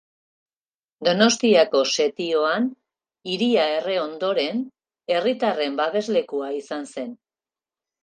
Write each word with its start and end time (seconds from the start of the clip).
Donostiako 1.07 1.81
setioan 1.97 2.67
hiria 3.33 3.69
erre 3.77 4.01
ondoren, 4.07 4.67
herritarren 5.17 5.81
babeslekua 5.85 6.53
izan 6.65 6.95
zen. 6.99 7.17